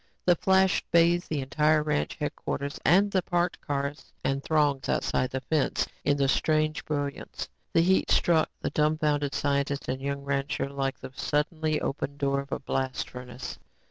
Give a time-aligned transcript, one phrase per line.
[0.25, 5.41] The flash bathed the entire ranch headquarters and the packed cars and throngs outside the
[5.41, 7.47] fence in the strange brilliance.
[7.71, 12.51] The heat struck the dumfounded scientist and young rancher like the suddenly opened door of
[12.51, 13.59] a blast furnace.